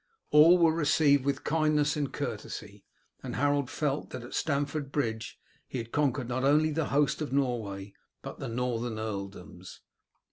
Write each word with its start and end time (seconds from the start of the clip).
All 0.31 0.57
were 0.57 0.73
received 0.73 1.25
with 1.25 1.43
kindness 1.43 1.95
and 1.95 2.11
courtesy, 2.11 2.83
and 3.21 3.35
Harold 3.35 3.69
felt 3.69 4.09
that 4.09 4.23
at 4.23 4.33
Stamford 4.33 4.91
Bridge 4.91 5.39
he 5.67 5.77
had 5.77 5.91
conquered 5.91 6.27
not 6.27 6.43
only 6.43 6.71
the 6.71 6.85
host 6.85 7.21
of 7.21 7.31
Norway 7.31 7.93
but 8.23 8.39
the 8.39 8.49
Northern 8.49 8.97
earldoms. 8.97 9.81